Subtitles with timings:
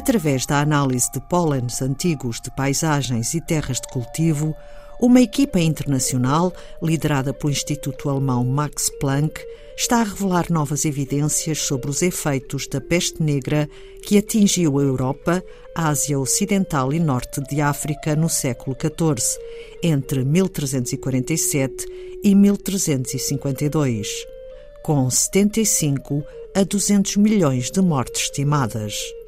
[0.00, 4.56] Através da análise de pólenes antigos de paisagens e terras de cultivo,
[4.98, 9.44] uma equipa internacional, liderada pelo Instituto Alemão Max Planck,
[9.76, 13.68] está a revelar novas evidências sobre os efeitos da peste negra
[14.02, 19.38] que atingiu a Europa, Ásia Ocidental e Norte de África no século XIV,
[19.82, 21.86] entre 1347
[22.24, 24.08] e 1352,
[24.82, 26.24] com 75
[26.56, 29.19] a 200 milhões de mortes estimadas.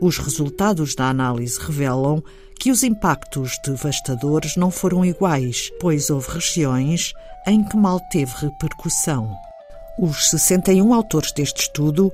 [0.00, 2.22] Os resultados da análise revelam
[2.58, 7.12] que os impactos devastadores não foram iguais, pois houve regiões
[7.46, 9.30] em que mal teve repercussão.
[9.98, 12.12] Os 61 autores deste estudo,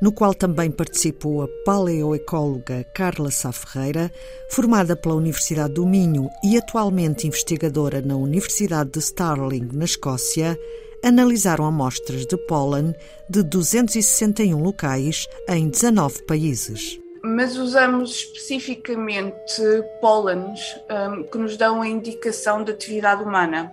[0.00, 4.12] no qual também participou a paleoecóloga Carla Sá Ferreira,
[4.50, 10.58] formada pela Universidade do Minho e atualmente investigadora na Universidade de Stirling, na Escócia,
[11.02, 12.94] analisaram amostras de pólen
[13.28, 19.62] de 261 locais em 19 países mas usamos especificamente
[20.00, 23.72] pólenes um, que nos dão a indicação de atividade humana,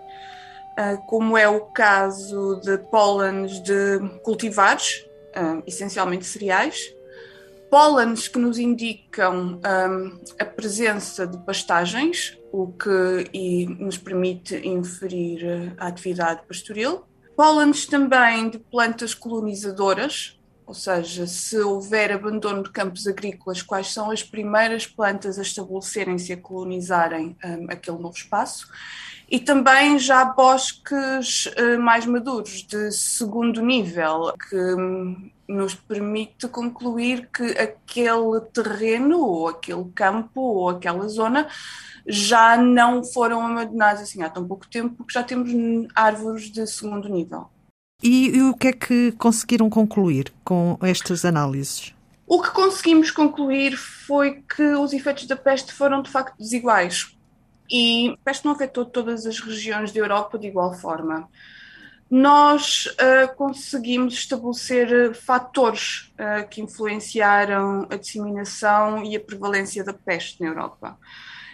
[0.77, 5.05] uh, como é o caso de pólenes de cultivares,
[5.35, 6.93] um, essencialmente cereais,
[7.71, 15.87] pólenes que nos indicam um, a presença de pastagens, o que nos permite inferir a
[15.87, 17.03] atividade pastoril,
[17.35, 20.38] pólenes também de plantas colonizadoras,
[20.69, 26.31] ou seja, se houver abandono de campos agrícolas, quais são as primeiras plantas a estabelecerem-se
[26.31, 28.67] e a colonizarem um, aquele novo espaço?
[29.27, 37.27] E também já bosques uh, mais maduros, de segundo nível, que um, nos permite concluir
[37.33, 41.47] que aquele terreno, ou aquele campo, ou aquela zona
[42.05, 45.49] já não foram abandonados assim há tão pouco tempo, porque já temos
[45.95, 47.49] árvores de segundo nível.
[48.01, 51.93] E, e o que é que conseguiram concluir com estas análises?
[52.25, 57.17] O que conseguimos concluir foi que os efeitos da peste foram de facto desiguais.
[57.69, 61.27] E a peste não afetou todas as regiões da Europa de igual forma.
[62.09, 70.41] Nós uh, conseguimos estabelecer fatores uh, que influenciaram a disseminação e a prevalência da peste
[70.41, 70.97] na Europa.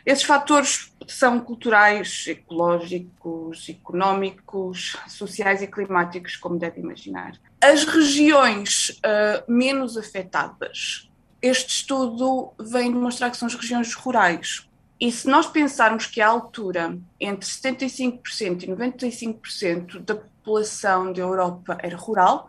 [0.06, 7.34] Esses fatores são culturais, ecológicos, económicos, sociais e climáticos, como deve imaginar.
[7.60, 11.10] As regiões uh, menos afetadas,
[11.42, 14.70] este estudo vem demonstrar que são as regiões rurais.
[15.00, 21.78] E se nós pensarmos que a altura entre 75% e 95% da população da Europa
[21.82, 22.48] era rural,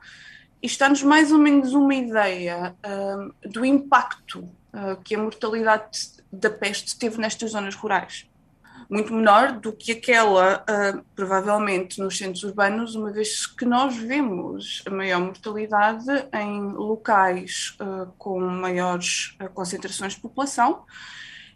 [0.63, 4.41] isto dá-nos mais ou menos uma ideia uh, do impacto
[4.73, 8.27] uh, que a mortalidade da peste teve nestas zonas rurais.
[8.89, 14.83] Muito menor do que aquela, uh, provavelmente, nos centros urbanos, uma vez que nós vemos
[14.87, 20.85] a maior mortalidade em locais uh, com maiores uh, concentrações de população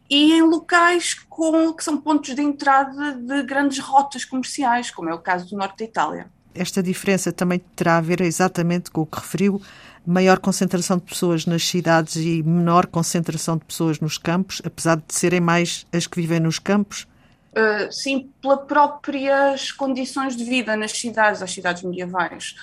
[0.09, 5.15] e em locais com, que são pontos de entrada de grandes rotas comerciais, como é
[5.15, 6.33] o caso do norte da Itália.
[6.55, 9.63] Esta diferença também terá a ver exatamente com o que referiu
[10.07, 15.15] maior concentração de pessoas nas cidades e menor concentração de pessoas nos campos, apesar de
[15.15, 17.07] serem mais as que vivem nos campos?
[17.53, 22.55] Uh, sim, pelas próprias condições de vida nas cidades, as cidades medievais.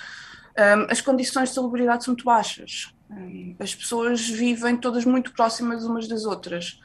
[0.58, 2.92] Um, as condições de salubridade são muito baixas.
[3.10, 6.80] Um, as pessoas vivem todas muito próximas umas das outras.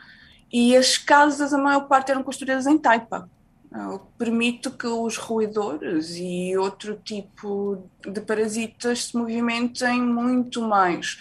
[0.52, 3.28] E as casas, a maior parte, eram construídas em taipa
[4.18, 11.18] permite que os roedores e outro tipo de parasitas se movimentem muito mais,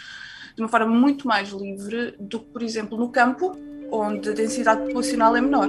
[0.55, 3.57] de uma forma muito mais livre do que, por exemplo, no campo,
[3.91, 5.69] onde a densidade populacional é menor.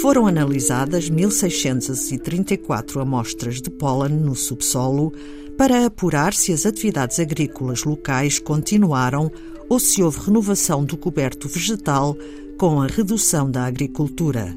[0.00, 5.12] Foram analisadas 1.634 amostras de pólen no subsolo
[5.56, 9.30] para apurar se as atividades agrícolas locais continuaram
[9.68, 12.16] ou se houve renovação do coberto vegetal
[12.58, 14.54] com a redução da agricultura.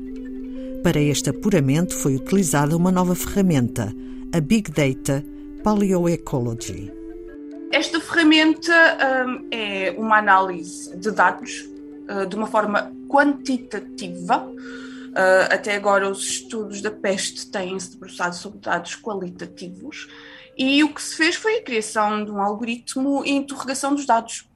[0.83, 3.94] Para este apuramento foi utilizada uma nova ferramenta,
[4.33, 5.23] a Big Data
[5.63, 6.91] Paleoecology.
[7.71, 8.71] Esta ferramenta
[9.27, 11.69] um, é uma análise de dados
[12.09, 14.47] uh, de uma forma quantitativa.
[14.47, 20.07] Uh, até agora, os estudos da peste têm-se debruçado sobre dados qualitativos
[20.57, 24.50] e o que se fez foi a criação de um algoritmo e interrogação dos dados.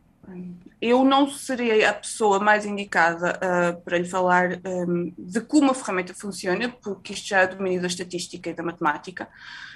[0.82, 5.76] Eu não serei a pessoa mais indicada uh, para lhe falar um, de como a
[5.76, 9.30] ferramenta funciona, porque isto já é domínio da estatística e da matemática,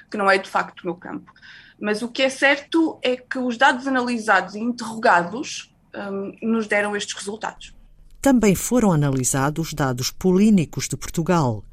[0.10, 1.32] que não é de facto o meu campo.
[1.80, 6.96] Mas o que é certo é que os dados analisados e interrogados um, nos deram
[6.96, 7.76] estes resultados.
[8.20, 11.64] Também foram analisados dados polínicos de Portugal,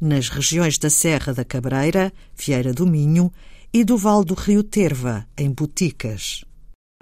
[0.00, 3.30] nas regiões da Serra da Cabreira, Vieira do Minho
[3.72, 6.44] e do Vale do Rio Terva, em Boticas.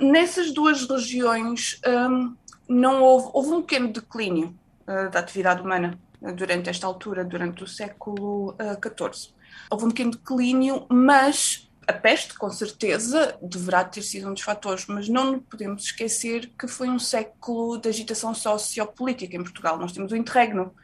[0.01, 2.37] Nessas duas regiões um,
[2.69, 7.65] não houve, houve um pequeno declínio uh, da atividade humana uh, durante esta altura, durante
[7.65, 9.31] o século XIV.
[9.31, 9.35] Uh,
[9.71, 14.85] houve um pequeno declínio, mas a peste, com certeza, deverá ter sido um dos fatores,
[14.87, 19.79] mas não podemos esquecer que foi um século de agitação sociopolítica em Portugal.
[19.79, 20.75] Nós temos o interregno,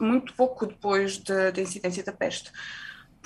[0.00, 2.50] muito pouco depois da, da incidência da peste.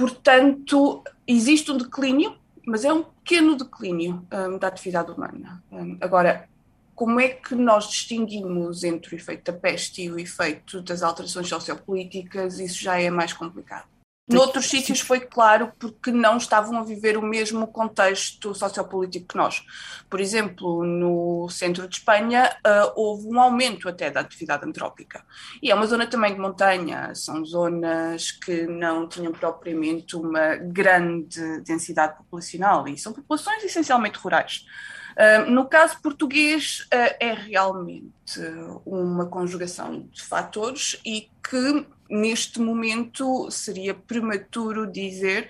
[0.02, 2.34] Portanto, existe um declínio,
[2.66, 5.62] mas é um pequeno declínio um, da atividade humana.
[5.70, 6.48] Um, agora,
[6.92, 11.48] como é que nós distinguimos entre o efeito da peste e o efeito das alterações
[11.48, 12.58] sociopolíticas?
[12.58, 13.86] Isso já é mais complicado.
[14.32, 19.64] Noutros sítios foi claro porque não estavam a viver o mesmo contexto sociopolítico que nós.
[20.08, 25.24] Por exemplo, no centro de Espanha uh, houve um aumento até da atividade antrópica.
[25.62, 31.60] E é uma zona também de montanha, são zonas que não tinham propriamente uma grande
[31.60, 34.64] densidade populacional e são populações essencialmente rurais.
[35.12, 38.40] Uh, no caso português, uh, é realmente
[38.86, 45.48] uma conjugação de fatores e que neste momento seria prematuro dizer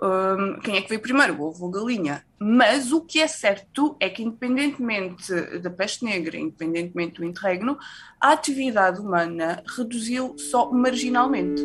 [0.00, 2.24] um, quem é que veio primeiro, o ovo ou a galinha.
[2.38, 7.76] Mas o que é certo é que, independentemente da peste negra, independentemente do interregno,
[8.20, 11.60] a atividade humana reduziu só marginalmente.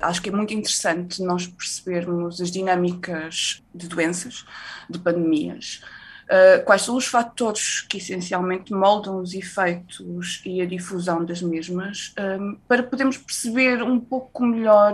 [0.00, 4.46] Acho que é muito interessante nós percebermos as dinâmicas de doenças,
[4.88, 5.82] de pandemias,
[6.28, 12.12] Uh, quais são os fatores que essencialmente moldam os efeitos e a difusão das mesmas,
[12.20, 14.92] um, para podermos perceber um pouco melhor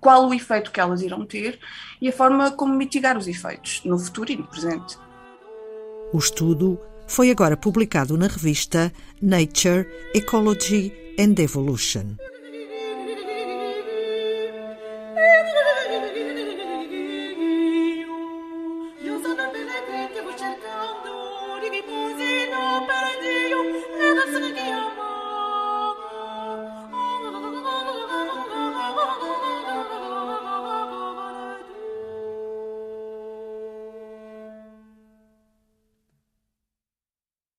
[0.00, 1.58] qual o efeito que elas irão ter
[2.00, 4.98] e a forma como mitigar os efeitos no futuro e no presente.
[6.12, 8.92] O estudo foi agora publicado na revista
[9.22, 12.16] Nature, Ecology and Evolution.